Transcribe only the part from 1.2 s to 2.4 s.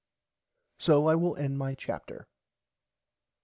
end my chapter.